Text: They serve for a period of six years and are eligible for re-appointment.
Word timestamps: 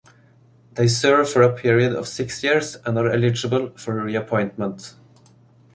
They 0.73 0.87
serve 0.87 1.29
for 1.29 1.43
a 1.43 1.53
period 1.55 1.93
of 1.93 2.07
six 2.07 2.43
years 2.43 2.75
and 2.87 2.97
are 2.97 3.11
eligible 3.11 3.69
for 3.77 4.03
re-appointment. 4.03 4.95